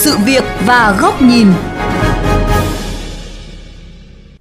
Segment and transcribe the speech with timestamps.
[0.00, 1.46] sự việc và góc nhìn.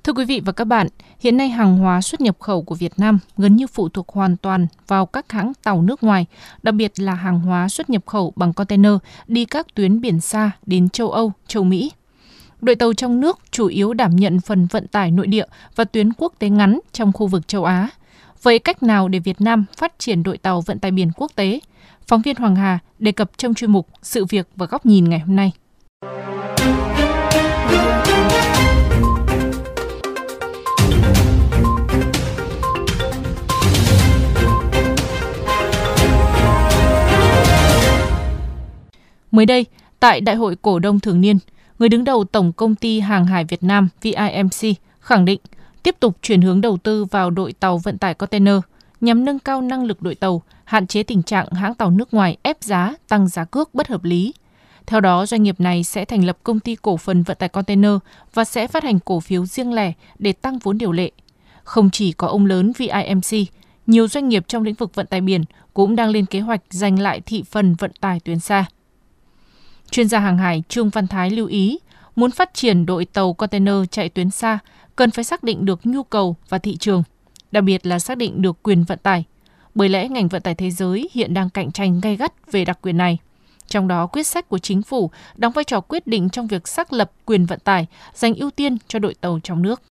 [0.03, 0.87] Thưa quý vị và các bạn,
[1.19, 4.37] hiện nay hàng hóa xuất nhập khẩu của Việt Nam gần như phụ thuộc hoàn
[4.37, 6.25] toàn vào các hãng tàu nước ngoài,
[6.63, 8.91] đặc biệt là hàng hóa xuất nhập khẩu bằng container
[9.27, 11.91] đi các tuyến biển xa đến châu Âu, châu Mỹ.
[12.61, 15.45] Đội tàu trong nước chủ yếu đảm nhận phần vận tải nội địa
[15.75, 17.89] và tuyến quốc tế ngắn trong khu vực châu Á.
[18.43, 21.59] Vậy cách nào để Việt Nam phát triển đội tàu vận tải biển quốc tế?
[22.07, 25.19] Phóng viên Hoàng Hà đề cập trong chuyên mục Sự việc và góc nhìn ngày
[25.19, 25.51] hôm nay.
[39.31, 39.65] Mới đây,
[39.99, 41.37] tại Đại hội Cổ đông Thường niên,
[41.79, 45.39] người đứng đầu Tổng Công ty Hàng hải Việt Nam VIMC khẳng định
[45.83, 48.55] tiếp tục chuyển hướng đầu tư vào đội tàu vận tải container
[49.01, 52.37] nhằm nâng cao năng lực đội tàu, hạn chế tình trạng hãng tàu nước ngoài
[52.43, 54.33] ép giá, tăng giá cước bất hợp lý.
[54.85, 57.91] Theo đó, doanh nghiệp này sẽ thành lập công ty cổ phần vận tải container
[58.33, 61.11] và sẽ phát hành cổ phiếu riêng lẻ để tăng vốn điều lệ.
[61.63, 63.47] Không chỉ có ông lớn VIMC,
[63.87, 65.43] nhiều doanh nghiệp trong lĩnh vực vận tải biển
[65.73, 68.65] cũng đang lên kế hoạch giành lại thị phần vận tải tuyến xa.
[69.91, 71.79] Chuyên gia hàng hải Trương Văn Thái lưu ý,
[72.15, 74.59] muốn phát triển đội tàu container chạy tuyến xa,
[74.99, 77.03] cần phải xác định được nhu cầu và thị trường,
[77.51, 79.23] đặc biệt là xác định được quyền vận tải.
[79.75, 82.79] Bởi lẽ ngành vận tải thế giới hiện đang cạnh tranh gay gắt về đặc
[82.81, 83.17] quyền này.
[83.67, 86.93] Trong đó, quyết sách của chính phủ đóng vai trò quyết định trong việc xác
[86.93, 89.81] lập quyền vận tải, dành ưu tiên cho đội tàu trong nước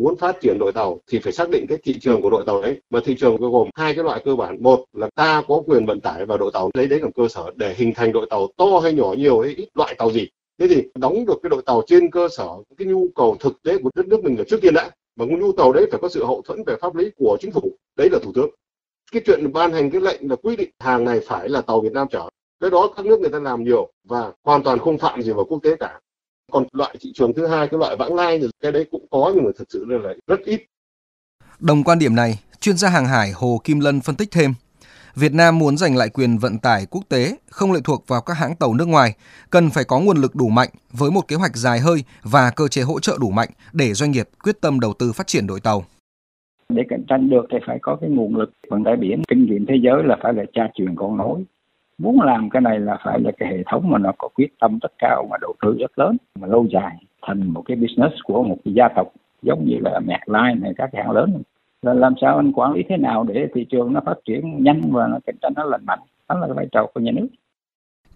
[0.00, 2.62] muốn phát triển đội tàu thì phải xác định cái thị trường của đội tàu
[2.62, 5.86] đấy mà thị trường gồm hai cái loại cơ bản một là ta có quyền
[5.86, 8.48] vận tải vào đội tàu lấy đấy làm cơ sở để hình thành đội tàu
[8.56, 11.62] to hay nhỏ nhiều hay ít loại tàu gì thế thì đóng được cái đội
[11.66, 14.60] tàu trên cơ sở cái nhu cầu thực tế của đất nước mình ở trước
[14.62, 17.36] tiên đã mà nhu cầu đấy phải có sự hậu thuẫn về pháp lý của
[17.40, 18.50] chính phủ đấy là thủ tướng.
[19.12, 21.92] Cái chuyện ban hành cái lệnh là quy định hàng này phải là tàu Việt
[21.92, 22.28] Nam chở.
[22.60, 25.44] Cái đó các nước người ta làm nhiều và hoàn toàn không phạm gì vào
[25.44, 26.00] quốc tế cả.
[26.52, 29.32] Còn loại thị trường thứ hai cái loại vãng lai thì cái đấy cũng có
[29.34, 30.62] nhưng mà thực sự là rất ít.
[31.58, 34.54] Đồng quan điểm này, chuyên gia hàng hải Hồ Kim Lân phân tích thêm.
[35.16, 38.34] Việt Nam muốn giành lại quyền vận tải quốc tế, không lệ thuộc vào các
[38.34, 39.10] hãng tàu nước ngoài,
[39.50, 42.68] cần phải có nguồn lực đủ mạnh với một kế hoạch dài hơi và cơ
[42.68, 45.60] chế hỗ trợ đủ mạnh để doanh nghiệp quyết tâm đầu tư phát triển đội
[45.60, 45.82] tàu.
[46.68, 48.52] Để cạnh tranh được thì phải có cái nguồn lực.
[48.70, 51.44] Vận tải biển, kinh nghiệm thế giới là phải là cha truyền con nối.
[51.98, 54.78] Muốn làm cái này là phải là cái hệ thống mà nó có quyết tâm
[54.82, 56.96] rất cao mà đầu tư rất lớn mà lâu dài
[57.26, 59.08] thành một cái business của một cái gia tộc
[59.42, 61.42] giống như là Medline này các hãng lớn
[61.84, 64.80] là làm sao anh quản lý thế nào để thị trường nó phát triển nhanh
[64.92, 65.98] và nó cạnh tranh nó lành mạnh?
[66.28, 67.26] Đó là vai trò của nhà nước.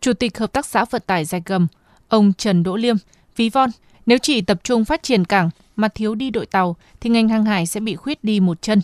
[0.00, 1.66] Chủ tịch Hợp tác xã Vận tải Dài Gầm,
[2.08, 2.96] ông Trần Đỗ Liêm,
[3.36, 3.70] ví von,
[4.06, 7.44] nếu chỉ tập trung phát triển cảng mà thiếu đi đội tàu thì ngành hàng
[7.44, 8.80] hải sẽ bị khuyết đi một chân.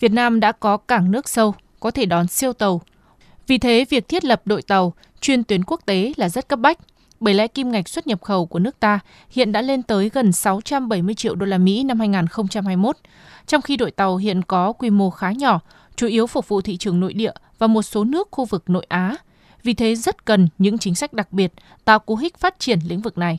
[0.00, 2.80] Việt Nam đã có cảng nước sâu, có thể đón siêu tàu,
[3.46, 6.78] vì thế, việc thiết lập đội tàu chuyên tuyến quốc tế là rất cấp bách,
[7.20, 9.00] bởi lẽ kim ngạch xuất nhập khẩu của nước ta
[9.30, 12.96] hiện đã lên tới gần 670 triệu đô la Mỹ năm 2021,
[13.46, 15.60] trong khi đội tàu hiện có quy mô khá nhỏ,
[15.96, 18.86] chủ yếu phục vụ thị trường nội địa và một số nước khu vực nội
[18.88, 19.16] Á.
[19.62, 21.52] Vì thế rất cần những chính sách đặc biệt
[21.84, 23.38] tạo cú hích phát triển lĩnh vực này.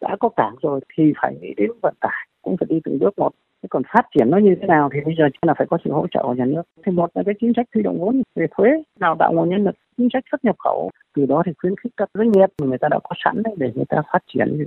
[0.00, 3.18] Đã có cảng rồi thì phải nghĩ đến vận tải, cũng phải đi từng bước
[3.18, 3.30] một
[3.62, 5.92] Thế còn phát triển nó như thế nào thì bây giờ là phải có sự
[5.92, 6.62] hỗ trợ của nhà nước.
[6.86, 9.64] Thì một là cái chính sách huy động vốn về thuế, đào tạo nguồn nhân
[9.64, 10.90] lực, chính sách xuất nhập khẩu.
[11.16, 13.70] Từ đó thì khuyến khích các doanh nghiệp người ta đã có sẵn đấy để
[13.74, 14.64] người ta phát triển.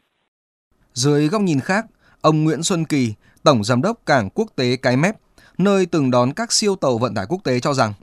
[0.94, 1.86] Dưới góc nhìn khác,
[2.22, 5.16] ông Nguyễn Xuân Kỳ, Tổng Giám đốc Cảng Quốc tế Cái Mép,
[5.58, 7.94] nơi từng đón các siêu tàu vận tải quốc tế cho rằng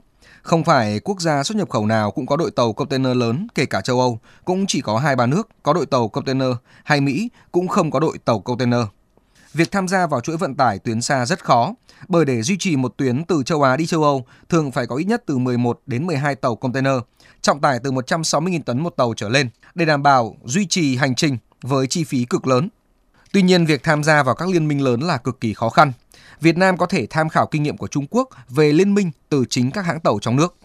[0.41, 3.65] không phải quốc gia xuất nhập khẩu nào cũng có đội tàu container lớn, kể
[3.65, 6.47] cả châu Âu, cũng chỉ có hai ba nước có đội tàu container,
[6.83, 8.81] hay Mỹ cũng không có đội tàu container.
[9.53, 11.73] Việc tham gia vào chuỗi vận tải tuyến xa rất khó,
[12.07, 14.95] bởi để duy trì một tuyến từ châu Á đi châu Âu thường phải có
[14.95, 16.93] ít nhất từ 11 đến 12 tàu container,
[17.41, 21.15] trọng tải từ 160.000 tấn một tàu trở lên để đảm bảo duy trì hành
[21.15, 22.69] trình với chi phí cực lớn.
[23.33, 25.91] Tuy nhiên, việc tham gia vào các liên minh lớn là cực kỳ khó khăn.
[26.41, 29.45] Việt Nam có thể tham khảo kinh nghiệm của Trung Quốc về liên minh từ
[29.49, 30.55] chính các hãng tàu trong nước.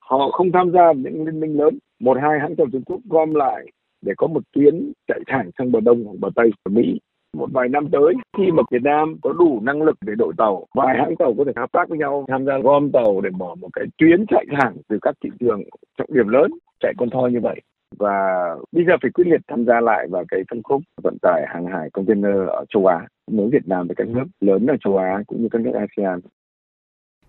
[0.00, 3.34] Họ không tham gia những liên minh lớn, một hai hãng tàu Trung Quốc gom
[3.34, 3.66] lại
[4.02, 7.00] để có một tuyến chạy thẳng sang bờ đông hoặc bờ tây của Mỹ
[7.34, 10.66] một vài năm tới, khi mà Việt Nam có đủ năng lực để đội tàu,
[10.74, 13.54] vài hãng tàu có thể hợp tác với nhau, tham gia gom tàu để mở
[13.54, 15.62] một cái tuyến chạy thẳng từ các thị trường
[15.98, 16.50] trọng điểm lớn,
[16.80, 17.60] chạy con thoi như vậy
[17.98, 21.44] và bây giờ phải quyết liệt tham gia lại vào cái phân khúc vận tải
[21.48, 24.96] hàng hải container ở châu Á, nối Việt Nam với các nước lớn ở châu
[24.96, 26.20] Á cũng như các nước ASEAN.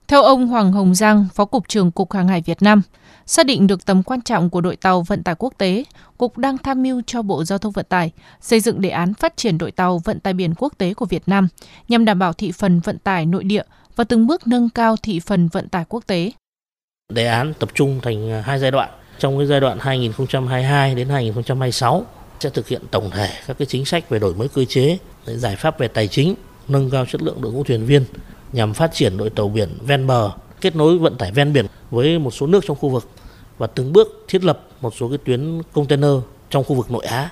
[0.08, 2.82] Theo ông Hoàng Hồng Giang, Phó Cục trưởng Cục Hàng hải Việt Nam,
[3.28, 5.84] Xác định được tầm quan trọng của đội tàu vận tải quốc tế,
[6.18, 8.12] Cục đang tham mưu cho Bộ Giao thông Vận tải
[8.42, 11.24] xây dựng đề án phát triển đội tàu vận tải biển quốc tế của Việt
[11.28, 11.48] Nam
[11.88, 13.64] nhằm đảm bảo thị phần vận tải nội địa
[13.96, 16.32] và từng bước nâng cao thị phần vận tải quốc tế.
[17.14, 18.90] Đề án tập trung thành à, hai giai đoạn.
[19.20, 22.06] Trong cái giai đoạn 2022 đến 2026
[22.40, 25.56] sẽ thực hiện tổng thể các cái chính sách về đổi mới cơ chế, giải
[25.56, 26.36] pháp về tài chính,
[26.68, 28.06] nâng cao chất lượng đội ngũ thuyền viên
[28.54, 30.32] nhằm phát triển đội tàu biển ven bờ,
[30.62, 33.10] kết nối vận tải ven biển với một số nước trong khu vực
[33.58, 36.12] và từng bước thiết lập một số cái tuyến container
[36.50, 37.32] trong khu vực nội Á.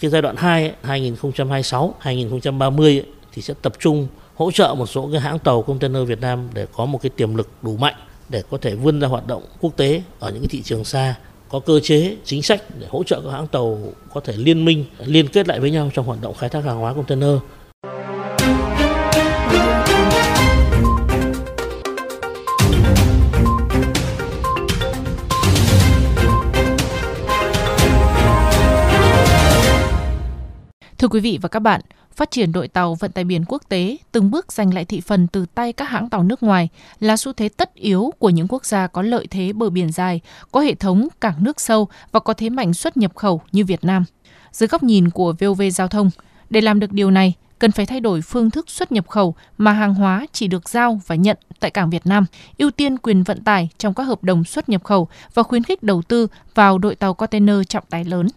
[0.00, 5.20] Cái giai đoạn 2 2026 2030 thì sẽ tập trung hỗ trợ một số cái
[5.20, 7.94] hãng tàu container Việt Nam để có một cái tiềm lực đủ mạnh
[8.28, 11.14] để có thể vươn ra hoạt động quốc tế ở những cái thị trường xa
[11.48, 13.78] có cơ chế chính sách để hỗ trợ các hãng tàu
[14.14, 16.78] có thể liên minh liên kết lại với nhau trong hoạt động khai thác hàng
[16.78, 17.34] hóa container
[30.98, 31.80] Thưa quý vị và các bạn,
[32.14, 35.26] phát triển đội tàu vận tải biển quốc tế từng bước giành lại thị phần
[35.26, 36.68] từ tay các hãng tàu nước ngoài
[37.00, 40.20] là xu thế tất yếu của những quốc gia có lợi thế bờ biển dài,
[40.52, 43.84] có hệ thống cảng nước sâu và có thế mạnh xuất nhập khẩu như Việt
[43.84, 44.04] Nam.
[44.52, 46.10] Dưới góc nhìn của VOV Giao thông,
[46.50, 49.72] để làm được điều này, cần phải thay đổi phương thức xuất nhập khẩu mà
[49.72, 52.26] hàng hóa chỉ được giao và nhận tại cảng Việt Nam,
[52.58, 55.82] ưu tiên quyền vận tải trong các hợp đồng xuất nhập khẩu và khuyến khích
[55.82, 58.28] đầu tư vào đội tàu container trọng tải lớn.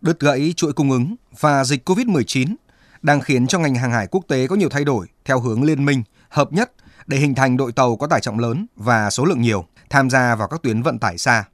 [0.00, 2.54] Đứt gãy chuỗi cung ứng và dịch COVID-19
[3.02, 5.84] đang khiến cho ngành hàng hải quốc tế có nhiều thay đổi theo hướng liên
[5.84, 6.72] minh, hợp nhất
[7.06, 10.34] để hình thành đội tàu có tải trọng lớn và số lượng nhiều tham gia
[10.34, 11.44] vào các tuyến vận tải xa.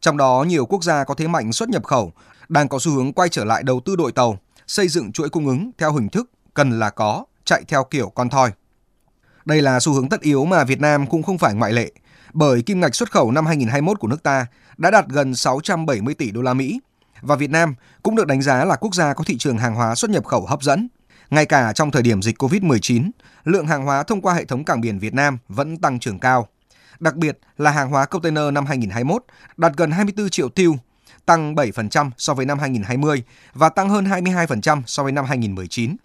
[0.00, 2.12] Trong đó, nhiều quốc gia có thế mạnh xuất nhập khẩu
[2.48, 5.46] đang có xu hướng quay trở lại đầu tư đội tàu, xây dựng chuỗi cung
[5.46, 8.50] ứng theo hình thức cần là có, chạy theo kiểu con thoi.
[9.44, 11.92] Đây là xu hướng tất yếu mà Việt Nam cũng không phải ngoại lệ,
[12.32, 14.46] bởi kim ngạch xuất khẩu năm 2021 của nước ta
[14.76, 16.80] đã đạt gần 670 tỷ đô la Mỹ
[17.22, 19.94] và Việt Nam cũng được đánh giá là quốc gia có thị trường hàng hóa
[19.94, 20.88] xuất nhập khẩu hấp dẫn.
[21.30, 23.10] Ngay cả trong thời điểm dịch COVID-19,
[23.44, 26.48] lượng hàng hóa thông qua hệ thống cảng biển Việt Nam vẫn tăng trưởng cao.
[27.00, 29.24] Đặc biệt là hàng hóa container năm 2021
[29.56, 30.76] đạt gần 24 triệu tiêu,
[31.26, 33.22] tăng 7% so với năm 2020
[33.54, 35.96] và tăng hơn 22% so với năm 2019.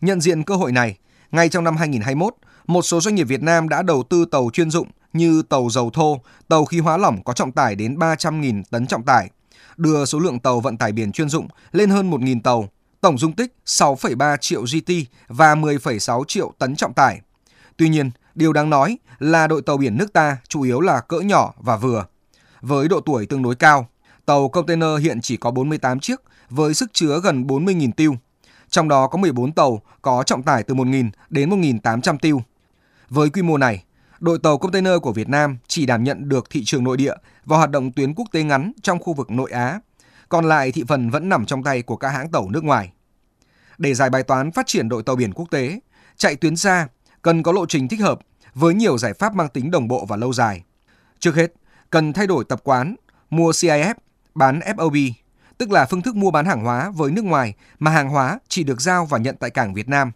[0.00, 0.98] Nhận diện cơ hội này,
[1.30, 2.34] ngay trong năm 2021,
[2.66, 5.90] một số doanh nghiệp Việt Nam đã đầu tư tàu chuyên dụng như tàu dầu
[5.90, 9.30] thô, tàu khí hóa lỏng có trọng tải đến 300.000 tấn trọng tải,
[9.78, 12.68] đưa số lượng tàu vận tải biển chuyên dụng lên hơn 1.000 tàu,
[13.00, 14.92] tổng dung tích 6,3 triệu GT
[15.28, 17.20] và 10,6 triệu tấn trọng tải.
[17.76, 21.20] Tuy nhiên, điều đáng nói là đội tàu biển nước ta chủ yếu là cỡ
[21.20, 22.04] nhỏ và vừa.
[22.60, 23.88] Với độ tuổi tương đối cao,
[24.26, 26.20] tàu container hiện chỉ có 48 chiếc
[26.50, 28.14] với sức chứa gần 40.000 tiêu.
[28.70, 32.42] Trong đó có 14 tàu có trọng tải từ 1.000 đến 1.800 tiêu.
[33.08, 33.84] Với quy mô này,
[34.20, 37.56] đội tàu container của Việt Nam chỉ đảm nhận được thị trường nội địa và
[37.56, 39.80] hoạt động tuyến quốc tế ngắn trong khu vực nội Á,
[40.28, 42.92] còn lại thị phần vẫn nằm trong tay của các hãng tàu nước ngoài.
[43.78, 45.80] Để giải bài toán phát triển đội tàu biển quốc tế,
[46.16, 46.88] chạy tuyến xa
[47.22, 48.18] cần có lộ trình thích hợp
[48.54, 50.64] với nhiều giải pháp mang tính đồng bộ và lâu dài.
[51.18, 51.52] Trước hết,
[51.90, 52.94] cần thay đổi tập quán
[53.30, 53.94] mua CIF,
[54.34, 55.12] bán FOB,
[55.58, 58.64] tức là phương thức mua bán hàng hóa với nước ngoài mà hàng hóa chỉ
[58.64, 60.12] được giao và nhận tại cảng Việt Nam.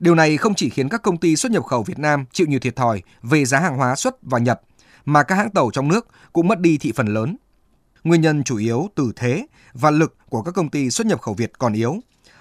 [0.00, 2.60] Điều này không chỉ khiến các công ty xuất nhập khẩu Việt Nam chịu nhiều
[2.60, 4.60] thiệt thòi về giá hàng hóa xuất và nhập,
[5.04, 7.36] mà các hãng tàu trong nước cũng mất đi thị phần lớn.
[8.04, 11.34] Nguyên nhân chủ yếu từ thế và lực của các công ty xuất nhập khẩu
[11.34, 11.96] Việt còn yếu.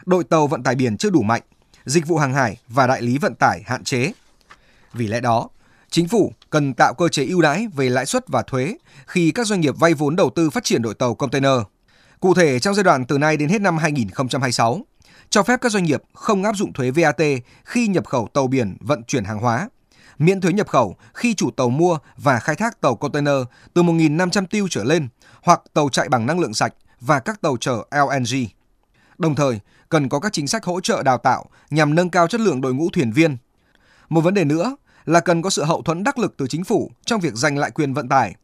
[0.06, 1.42] Đội tàu vận tải biển chưa đủ mạnh,
[1.86, 4.12] dịch vụ hàng hải và đại lý vận tải hạn chế.
[4.94, 5.50] Vì lẽ đó,
[5.90, 9.48] chính phủ cần tạo cơ chế ưu đãi về lãi suất và thuế khi các
[9.48, 11.60] doanh nghiệp vay vốn đầu tư phát triển đội tàu container.
[12.19, 14.86] Cụ thể trong giai đoạn từ nay đến hết năm 2026,
[15.33, 17.21] cho phép các doanh nghiệp không áp dụng thuế VAT
[17.66, 19.69] khi nhập khẩu tàu biển vận chuyển hàng hóa,
[20.18, 23.35] miễn thuế nhập khẩu khi chủ tàu mua và khai thác tàu container
[23.73, 25.07] từ 1.500 tiêu trở lên
[25.44, 28.45] hoặc tàu chạy bằng năng lượng sạch và các tàu chở LNG.
[29.18, 29.59] Đồng thời,
[29.90, 32.73] cần có các chính sách hỗ trợ đào tạo nhằm nâng cao chất lượng đội
[32.73, 33.37] ngũ thuyền viên.
[34.09, 34.75] Một vấn đề nữa
[35.06, 37.71] là cần có sự hậu thuẫn đắc lực từ chính phủ trong việc giành lại
[37.71, 38.35] quyền vận tải.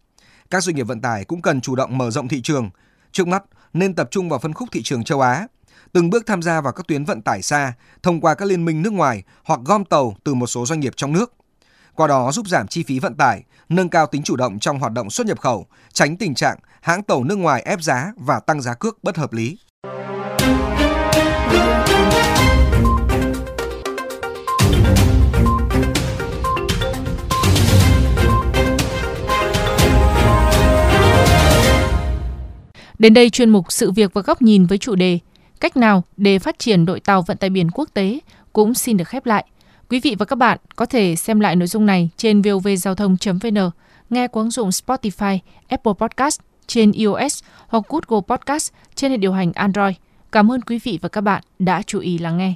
[0.50, 2.70] Các doanh nghiệp vận tải cũng cần chủ động mở rộng thị trường.
[3.12, 3.44] Trước mắt,
[3.74, 5.48] nên tập trung vào phân khúc thị trường châu Á,
[5.94, 8.82] từng bước tham gia vào các tuyến vận tải xa thông qua các liên minh
[8.82, 11.34] nước ngoài hoặc gom tàu từ một số doanh nghiệp trong nước.
[11.96, 14.94] Qua đó giúp giảm chi phí vận tải, nâng cao tính chủ động trong hoạt
[14.94, 18.62] động xuất nhập khẩu, tránh tình trạng hãng tàu nước ngoài ép giá và tăng
[18.62, 19.58] giá cước bất hợp lý.
[33.00, 35.20] Đến đây chuyên mục Sự việc và góc nhìn với chủ đề
[35.60, 38.20] Cách nào để phát triển đội tàu vận tải biển quốc tế
[38.54, 39.46] cũng xin được khép lại.
[39.90, 43.70] Quý vị và các bạn có thể xem lại nội dung này trên vovgiao thông.vn,
[44.10, 49.34] nghe qua ứng dụng Spotify, Apple Podcast trên iOS hoặc Google Podcast trên hệ điều
[49.34, 49.96] hành Android.
[50.32, 52.54] Cảm ơn quý vị và các bạn đã chú ý lắng nghe.